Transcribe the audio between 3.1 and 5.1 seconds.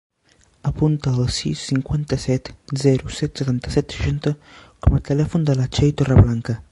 set, setanta-set, seixanta com a